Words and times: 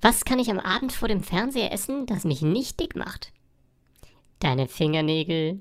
Was 0.00 0.24
kann 0.24 0.38
ich 0.38 0.50
am 0.50 0.58
Abend 0.58 0.92
vor 0.92 1.08
dem 1.08 1.22
Fernseher 1.22 1.72
essen, 1.72 2.06
das 2.06 2.24
mich 2.24 2.42
nicht 2.42 2.78
dick 2.80 2.96
macht? 2.96 3.32
Deine 4.40 4.68
Fingernägel 4.68 5.60